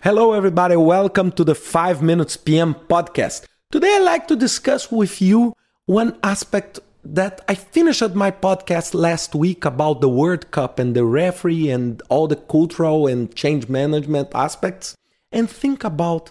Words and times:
Hello, 0.00 0.32
everybody. 0.32 0.76
Welcome 0.76 1.32
to 1.32 1.42
the 1.42 1.56
5 1.56 2.02
Minutes 2.02 2.36
PM 2.36 2.72
podcast. 2.72 3.46
Today, 3.72 3.96
I'd 3.96 4.04
like 4.04 4.28
to 4.28 4.36
discuss 4.36 4.92
with 4.92 5.20
you 5.20 5.54
one 5.86 6.16
aspect 6.22 6.78
that 7.02 7.40
I 7.48 7.56
finished 7.56 8.14
my 8.14 8.30
podcast 8.30 8.94
last 8.94 9.34
week 9.34 9.64
about 9.64 10.00
the 10.00 10.08
World 10.08 10.52
Cup 10.52 10.78
and 10.78 10.94
the 10.94 11.04
referee 11.04 11.68
and 11.70 12.00
all 12.10 12.28
the 12.28 12.36
cultural 12.36 13.08
and 13.08 13.34
change 13.34 13.68
management 13.68 14.28
aspects, 14.36 14.94
and 15.32 15.50
think 15.50 15.82
about 15.82 16.30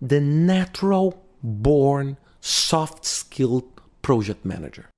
the 0.00 0.20
natural 0.20 1.22
born 1.44 2.16
soft 2.40 3.04
skilled 3.04 3.80
project 4.02 4.44
manager. 4.44 4.90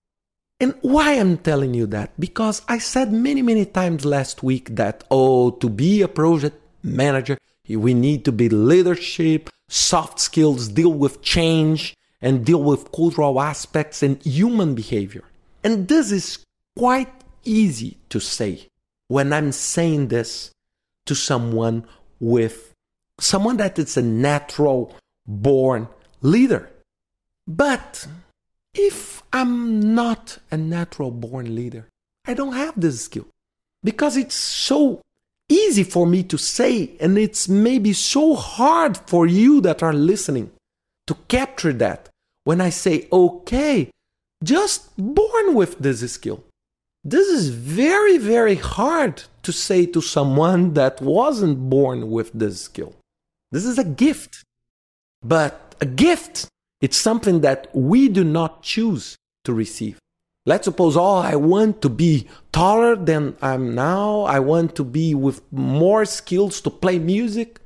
And 0.58 0.74
why 0.80 1.12
I'm 1.12 1.36
telling 1.36 1.74
you 1.74 1.84
that? 1.88 2.18
Because 2.18 2.62
I 2.68 2.78
said 2.78 3.12
many, 3.12 3.42
many 3.42 3.66
times 3.66 4.06
last 4.06 4.42
week 4.42 4.76
that, 4.76 5.04
oh, 5.10 5.50
to 5.50 5.68
be 5.68 6.00
a 6.00 6.08
project 6.08 6.58
manager, 6.82 7.36
we 7.76 7.94
need 7.94 8.24
to 8.24 8.32
be 8.32 8.48
leadership, 8.48 9.50
soft 9.68 10.20
skills, 10.20 10.68
deal 10.68 10.92
with 10.92 11.22
change, 11.22 11.94
and 12.20 12.44
deal 12.44 12.62
with 12.62 12.92
cultural 12.92 13.40
aspects 13.40 14.02
and 14.02 14.22
human 14.24 14.74
behavior. 14.74 15.24
And 15.62 15.88
this 15.88 16.10
is 16.10 16.44
quite 16.76 17.12
easy 17.44 17.98
to 18.08 18.20
say 18.20 18.68
when 19.08 19.32
I'm 19.32 19.52
saying 19.52 20.08
this 20.08 20.50
to 21.06 21.14
someone 21.14 21.84
with 22.20 22.74
someone 23.18 23.56
that 23.58 23.78
is 23.78 23.96
a 23.96 24.02
natural 24.02 24.94
born 25.26 25.88
leader. 26.20 26.70
But 27.46 28.06
if 28.74 29.22
I'm 29.32 29.94
not 29.94 30.38
a 30.50 30.56
natural 30.56 31.10
born 31.10 31.54
leader, 31.54 31.88
I 32.26 32.34
don't 32.34 32.52
have 32.52 32.78
this 32.78 33.04
skill 33.04 33.26
because 33.82 34.16
it's 34.16 34.34
so 34.34 35.00
easy 35.48 35.84
for 35.84 36.06
me 36.06 36.22
to 36.24 36.38
say, 36.38 36.96
and 37.00 37.16
it's 37.18 37.48
maybe 37.48 37.92
so 37.92 38.34
hard 38.34 38.96
for 38.96 39.26
you 39.26 39.60
that 39.62 39.82
are 39.82 39.94
listening 39.94 40.50
to 41.06 41.14
capture 41.28 41.72
that 41.72 42.08
when 42.44 42.60
I 42.60 42.70
say, 42.70 43.08
okay, 43.12 43.90
just 44.44 44.90
born 44.96 45.54
with 45.54 45.78
this 45.78 46.10
skill. 46.12 46.44
This 47.04 47.28
is 47.28 47.48
very, 47.48 48.18
very 48.18 48.56
hard 48.56 49.22
to 49.42 49.52
say 49.52 49.86
to 49.86 50.00
someone 50.00 50.74
that 50.74 51.00
wasn't 51.00 51.70
born 51.70 52.10
with 52.10 52.32
this 52.32 52.60
skill. 52.62 52.94
This 53.50 53.64
is 53.64 53.78
a 53.78 53.84
gift. 53.84 54.44
But 55.22 55.74
a 55.80 55.86
gift, 55.86 56.46
it's 56.80 56.96
something 56.96 57.40
that 57.40 57.68
we 57.74 58.08
do 58.08 58.24
not 58.24 58.62
choose 58.62 59.16
to 59.44 59.52
receive. 59.52 59.98
Let's 60.48 60.64
suppose, 60.64 60.96
oh, 60.96 61.16
I 61.16 61.36
want 61.36 61.82
to 61.82 61.90
be 61.90 62.26
taller 62.52 62.96
than 62.96 63.36
I'm 63.42 63.74
now. 63.74 64.22
I 64.22 64.38
want 64.38 64.74
to 64.76 64.82
be 64.82 65.14
with 65.14 65.42
more 65.52 66.06
skills 66.06 66.62
to 66.62 66.70
play 66.70 66.98
music. 66.98 67.60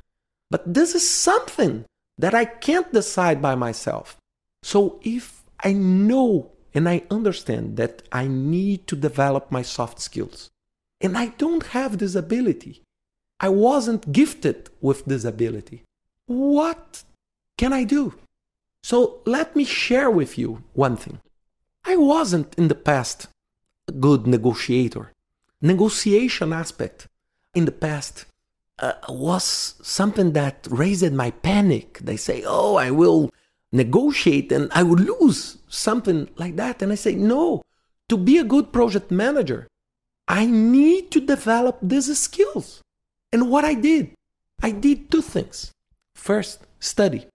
But 0.51 0.73
this 0.73 0.93
is 0.93 1.09
something 1.09 1.85
that 2.17 2.33
I 2.33 2.43
can't 2.43 2.91
decide 2.91 3.41
by 3.41 3.55
myself. 3.55 4.17
So 4.63 4.99
if 5.01 5.43
I 5.63 5.71
know 5.71 6.51
and 6.73 6.89
I 6.89 7.03
understand 7.09 7.77
that 7.77 8.03
I 8.11 8.27
need 8.27 8.85
to 8.87 8.97
develop 8.97 9.49
my 9.49 9.61
soft 9.61 10.01
skills, 10.01 10.49
and 10.99 11.17
I 11.17 11.27
don't 11.37 11.67
have 11.67 11.99
this 11.99 12.15
ability, 12.15 12.81
I 13.39 13.47
wasn't 13.47 14.11
gifted 14.11 14.69
with 14.81 15.05
this 15.05 15.23
ability, 15.23 15.83
what 16.25 17.03
can 17.57 17.71
I 17.71 17.85
do? 17.85 18.15
So 18.83 19.21
let 19.25 19.55
me 19.55 19.63
share 19.63 20.11
with 20.11 20.37
you 20.37 20.63
one 20.73 20.97
thing. 20.97 21.19
I 21.85 21.95
wasn't 21.95 22.55
in 22.55 22.67
the 22.69 22.75
past 22.75 23.27
a 23.87 23.91
good 23.91 24.25
negotiator. 24.25 25.11
Negotiation 25.61 26.53
aspect 26.53 27.07
in 27.53 27.65
the 27.65 27.71
past 27.71 28.25
uh, 28.79 28.93
was 29.09 29.75
something 29.81 30.33
that 30.33 30.67
raised 30.69 31.13
my 31.13 31.31
panic. 31.31 31.99
They 31.99 32.17
say, 32.17 32.43
"Oh, 32.45 32.75
I 32.75 32.91
will 32.91 33.31
negotiate 33.71 34.51
and 34.51 34.71
I 34.73 34.83
will 34.83 34.97
lose," 34.97 35.57
something 35.67 36.29
like 36.37 36.55
that. 36.55 36.81
And 36.81 36.91
I 36.91 36.95
say, 36.95 37.15
"No. 37.15 37.61
To 38.09 38.17
be 38.17 38.37
a 38.37 38.43
good 38.43 38.71
project 38.71 39.11
manager, 39.11 39.67
I 40.27 40.45
need 40.45 41.11
to 41.11 41.19
develop 41.21 41.79
these 41.81 42.17
skills." 42.17 42.81
And 43.31 43.49
what 43.49 43.65
I 43.65 43.73
did, 43.73 44.15
I 44.61 44.71
did 44.71 45.09
two 45.09 45.21
things. 45.21 45.71
First, 46.15 46.59
study. 46.79 47.27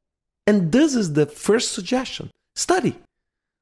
And 0.46 0.72
this 0.72 0.94
is 0.94 1.12
the 1.12 1.26
first 1.26 1.72
suggestion. 1.72 2.30
Study. 2.54 2.94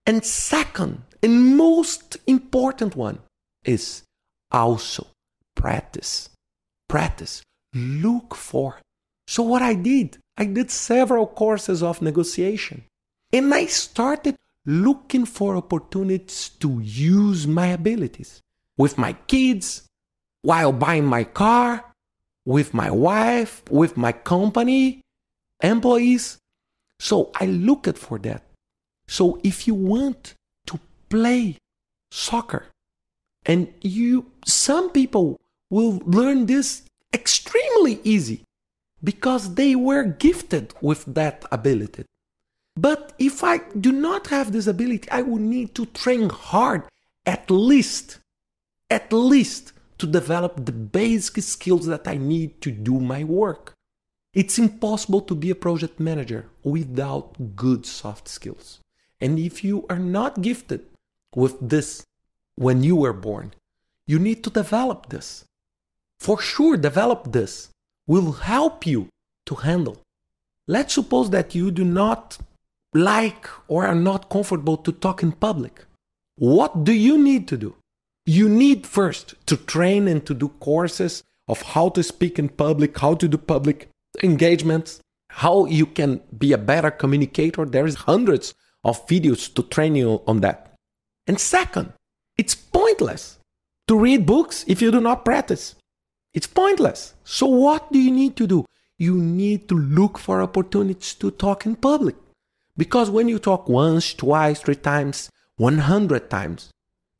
And 0.06 0.24
second, 0.24 1.02
and 1.22 1.56
most 1.56 2.16
important 2.26 2.94
one 2.94 3.18
is 3.64 4.02
also 4.52 5.06
practice. 5.54 6.30
Practice. 6.88 7.42
Look 7.74 8.34
for. 8.34 8.78
So, 9.26 9.42
what 9.42 9.62
I 9.62 9.74
did, 9.74 10.18
I 10.36 10.44
did 10.44 10.70
several 10.70 11.26
courses 11.26 11.82
of 11.82 12.00
negotiation. 12.00 12.84
And 13.32 13.52
I 13.52 13.66
started 13.66 14.36
looking 14.64 15.26
for 15.26 15.56
opportunities 15.56 16.50
to 16.60 16.80
use 16.80 17.46
my 17.46 17.68
abilities 17.68 18.40
with 18.76 18.98
my 18.98 19.14
kids, 19.26 19.86
while 20.42 20.70
buying 20.70 21.04
my 21.04 21.24
car, 21.24 21.84
with 22.44 22.72
my 22.72 22.90
wife, 22.90 23.62
with 23.70 23.96
my 23.96 24.12
company, 24.12 25.00
employees. 25.60 26.38
So 27.00 27.32
I 27.34 27.46
looked 27.46 27.98
for 27.98 28.18
that. 28.20 28.45
So 29.08 29.40
if 29.42 29.66
you 29.66 29.74
want 29.74 30.34
to 30.66 30.80
play 31.08 31.58
soccer, 32.10 32.66
and 33.44 33.72
you, 33.80 34.32
some 34.44 34.90
people 34.90 35.40
will 35.70 36.02
learn 36.04 36.46
this 36.46 36.82
extremely 37.12 38.00
easy 38.02 38.42
because 39.02 39.54
they 39.54 39.76
were 39.76 40.02
gifted 40.04 40.74
with 40.80 41.04
that 41.14 41.44
ability. 41.52 42.04
But 42.76 43.14
if 43.18 43.42
I 43.44 43.58
do 43.58 43.92
not 43.92 44.26
have 44.28 44.52
this 44.52 44.66
ability, 44.66 45.08
I 45.10 45.22
will 45.22 45.38
need 45.38 45.74
to 45.76 45.86
train 45.86 46.28
hard 46.28 46.82
at 47.24 47.50
least, 47.50 48.18
at 48.90 49.12
least 49.12 49.72
to 49.98 50.06
develop 50.06 50.64
the 50.64 50.72
basic 50.72 51.42
skills 51.42 51.86
that 51.86 52.06
I 52.06 52.16
need 52.16 52.60
to 52.62 52.70
do 52.70 53.00
my 53.00 53.24
work. 53.24 53.72
It's 54.34 54.58
impossible 54.58 55.22
to 55.22 55.34
be 55.34 55.50
a 55.50 55.54
project 55.54 55.98
manager 55.98 56.46
without 56.62 57.56
good 57.56 57.86
soft 57.86 58.28
skills. 58.28 58.80
And 59.20 59.38
if 59.38 59.64
you 59.64 59.86
are 59.88 59.98
not 59.98 60.42
gifted 60.42 60.84
with 61.34 61.56
this 61.60 62.04
when 62.56 62.82
you 62.82 62.96
were 62.96 63.12
born, 63.12 63.54
you 64.06 64.18
need 64.18 64.44
to 64.44 64.50
develop 64.50 65.08
this. 65.08 65.44
For 66.20 66.40
sure, 66.40 66.76
develop 66.76 67.32
this 67.32 67.68
will 68.06 68.32
help 68.32 68.86
you 68.86 69.08
to 69.46 69.54
handle. 69.56 69.98
Let's 70.66 70.94
suppose 70.94 71.30
that 71.30 71.54
you 71.54 71.70
do 71.70 71.84
not 71.84 72.38
like 72.94 73.48
or 73.68 73.86
are 73.86 73.94
not 73.94 74.30
comfortable 74.30 74.76
to 74.78 74.92
talk 74.92 75.22
in 75.22 75.32
public. 75.32 75.84
What 76.36 76.84
do 76.84 76.92
you 76.92 77.18
need 77.18 77.48
to 77.48 77.56
do? 77.56 77.76
You 78.24 78.48
need 78.48 78.86
first 78.86 79.34
to 79.46 79.56
train 79.56 80.08
and 80.08 80.24
to 80.26 80.34
do 80.34 80.48
courses 80.60 81.22
of 81.48 81.62
how 81.62 81.90
to 81.90 82.02
speak 82.02 82.38
in 82.38 82.48
public, 82.48 82.98
how 82.98 83.14
to 83.14 83.28
do 83.28 83.38
public 83.38 83.88
engagements, 84.22 85.00
how 85.30 85.66
you 85.66 85.86
can 85.86 86.20
be 86.36 86.52
a 86.52 86.58
better 86.58 86.90
communicator. 86.90 87.64
There 87.64 87.86
is 87.86 87.94
hundreds 87.94 88.54
of 88.84 89.06
videos 89.06 89.52
to 89.54 89.62
train 89.62 89.94
you 89.96 90.22
on 90.26 90.40
that. 90.40 90.74
And 91.26 91.40
second, 91.40 91.92
it's 92.36 92.54
pointless 92.54 93.38
to 93.88 93.98
read 93.98 94.26
books 94.26 94.64
if 94.68 94.82
you 94.82 94.90
do 94.90 95.00
not 95.00 95.24
practice. 95.24 95.74
It's 96.34 96.46
pointless. 96.46 97.14
So, 97.24 97.46
what 97.46 97.90
do 97.92 97.98
you 97.98 98.10
need 98.10 98.36
to 98.36 98.46
do? 98.46 98.66
You 98.98 99.14
need 99.16 99.68
to 99.68 99.74
look 99.74 100.18
for 100.18 100.42
opportunities 100.42 101.14
to 101.14 101.30
talk 101.30 101.66
in 101.66 101.76
public. 101.76 102.16
Because 102.76 103.10
when 103.10 103.28
you 103.28 103.38
talk 103.38 103.68
once, 103.68 104.12
twice, 104.12 104.60
three 104.60 104.76
times, 104.76 105.30
100 105.56 106.28
times, 106.28 106.70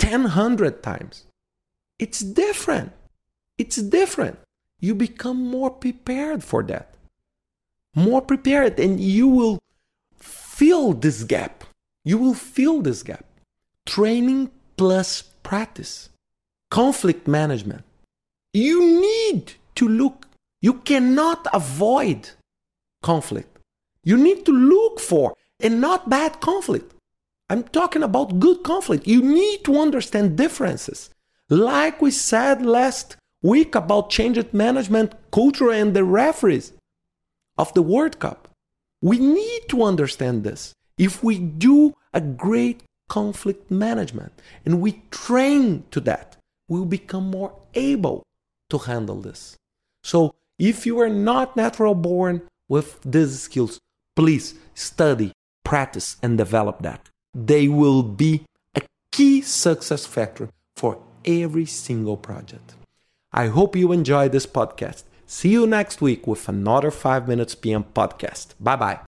1,000 0.03 0.83
times, 0.83 1.25
it's 1.99 2.21
different. 2.21 2.93
It's 3.57 3.77
different. 3.77 4.39
You 4.81 4.95
become 4.95 5.39
more 5.43 5.71
prepared 5.71 6.45
for 6.45 6.63
that. 6.65 6.95
More 7.95 8.21
prepared, 8.21 8.79
and 8.79 9.01
you 9.01 9.29
will 9.29 9.59
fill 10.57 10.95
this 10.95 11.23
gap. 11.25 11.65
You 12.05 12.17
will 12.19 12.35
fill 12.35 12.81
this 12.81 13.03
gap. 13.03 13.27
Training 13.85 14.51
plus 14.77 15.23
practice. 15.43 16.09
Conflict 16.71 17.29
management. 17.29 17.85
You 18.55 18.79
need 19.01 19.55
to 19.75 19.87
look. 19.87 20.27
You 20.63 20.75
cannot 20.75 21.47
avoid 21.53 22.31
conflict. 23.03 23.59
You 24.03 24.17
need 24.17 24.47
to 24.47 24.53
look 24.53 24.99
for 24.99 25.35
and 25.61 25.81
not 25.81 26.09
bad 26.09 26.41
conflict. 26.41 26.93
I'm 27.51 27.63
talking 27.65 28.03
about 28.03 28.41
good 28.41 28.63
conflict. 28.65 29.07
You 29.07 29.23
need 29.23 29.65
to 29.65 29.79
understand 29.79 30.37
differences. 30.37 31.11
Like 31.51 32.01
we 32.01 32.11
said 32.11 32.65
last 32.65 33.17
week 33.43 33.75
about 33.75 34.11
change 34.11 34.43
management 34.53 35.13
culture 35.31 35.71
and 35.71 35.95
the 35.95 36.03
referees 36.03 36.73
of 37.59 37.73
the 37.75 37.83
World 37.83 38.19
Cup. 38.19 38.46
We 39.07 39.21
need 39.21 39.69
to 39.69 39.85
understand 39.85 40.43
this. 40.43 40.75
If 40.99 41.23
we 41.23 41.39
do 41.39 41.95
a 42.13 42.21
great 42.21 42.83
conflict 43.09 43.71
management 43.71 44.33
and 44.65 44.81
we 44.81 45.05
train 45.13 45.85
to 45.93 46.01
that, 46.01 46.37
we'll 46.69 46.91
become 46.99 47.31
more 47.31 47.53
able 47.75 48.25
to 48.71 48.79
handle 48.79 49.21
this. 49.21 49.57
So 50.03 50.35
If 50.59 50.87
you 50.87 50.99
are 51.01 51.11
not 51.11 51.57
natural 51.57 51.95
born 51.95 52.41
with 52.69 52.99
these 53.03 53.41
skills, 53.41 53.79
please 54.15 54.55
study, 54.75 55.33
practice, 55.65 56.17
and 56.23 56.39
develop 56.39 56.81
that. 56.81 57.11
They 57.35 57.69
will 57.69 58.03
be 58.03 58.45
a 58.75 58.81
key 59.13 59.43
success 59.43 60.07
factor 60.07 60.49
for 60.75 60.99
every 61.27 61.67
single 61.67 62.17
project. 62.17 62.75
I 63.33 63.49
hope 63.49 63.77
you 63.77 63.93
enjoy 63.93 64.31
this 64.31 64.47
podcast. 64.47 65.05
See 65.27 65.51
you 65.51 65.67
next 65.67 66.01
week 66.01 66.27
with 66.27 66.49
another 66.49 66.91
5 66.91 67.27
Minutes 67.29 67.55
PM 67.55 67.85
podcast. 67.85 68.55
Bye 68.61 68.77
bye. 68.77 69.06